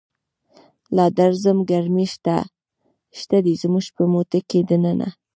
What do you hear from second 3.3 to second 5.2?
دی، زموږ په مټوکی دننه